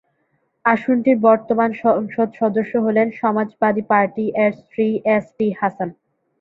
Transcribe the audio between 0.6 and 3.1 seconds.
আসনটির বর্তমান সংসদ সদস্য হলেন